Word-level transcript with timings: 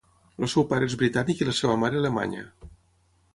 El 0.45 0.49
seu 0.53 0.63
pare 0.71 0.87
és 0.91 0.95
britànic 1.01 1.43
i 1.45 1.49
la 1.51 1.55
seva 1.59 1.77
mare, 1.83 2.01
alemanya. 2.01 2.43